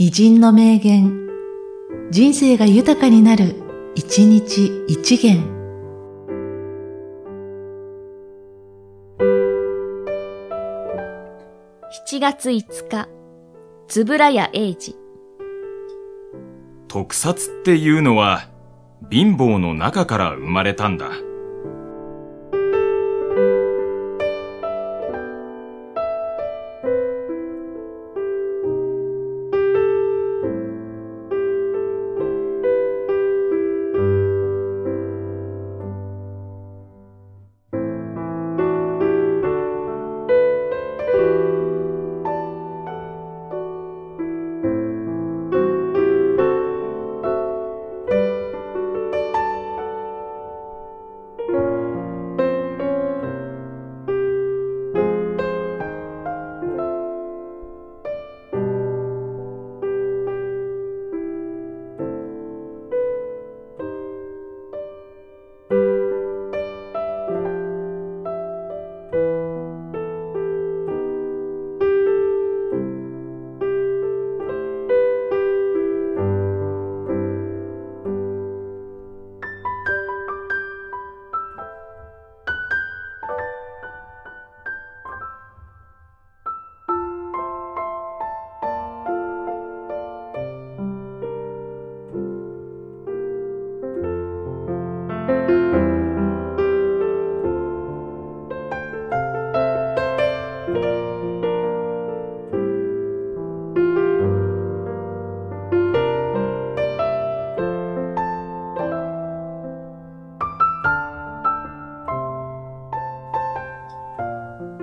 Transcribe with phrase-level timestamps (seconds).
[0.00, 1.26] 偉人の名言、
[2.12, 3.56] 人生が豊かになる、
[3.96, 5.42] 一日一元。
[12.12, 13.08] 7月5日、
[13.88, 14.94] つぶらや英二。
[16.86, 18.48] 特撮っていうのは、
[19.10, 21.10] 貧乏の中から生まれたんだ。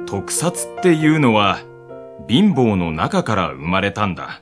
[0.05, 1.59] 特撮っていうのは、
[2.27, 4.41] 貧乏の中から生まれたんだ。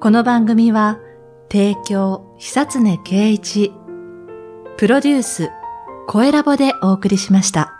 [0.00, 1.00] この番組は、
[1.50, 3.72] 提供、久常圭一、
[4.76, 5.50] プロデュース、
[6.10, 7.77] 声ラボでお送りしました。